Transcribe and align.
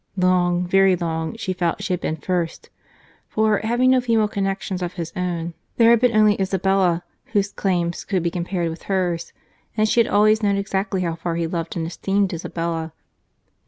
—Long, 0.17 0.65
very 0.65 0.95
long, 0.95 1.35
she 1.37 1.53
felt 1.53 1.83
she 1.83 1.93
had 1.93 2.01
been 2.01 2.15
first; 2.15 2.71
for, 3.27 3.59
having 3.59 3.91
no 3.91 4.01
female 4.01 4.27
connexions 4.27 4.81
of 4.81 4.93
his 4.93 5.13
own, 5.15 5.53
there 5.77 5.91
had 5.91 5.99
been 5.99 6.15
only 6.17 6.41
Isabella 6.41 7.03
whose 7.33 7.51
claims 7.51 8.03
could 8.03 8.23
be 8.23 8.31
compared 8.31 8.71
with 8.71 8.81
hers, 8.89 9.31
and 9.77 9.87
she 9.87 9.99
had 9.99 10.07
always 10.11 10.41
known 10.41 10.55
exactly 10.57 11.03
how 11.03 11.13
far 11.13 11.35
he 11.35 11.45
loved 11.45 11.75
and 11.77 11.85
esteemed 11.85 12.33
Isabella. 12.33 12.93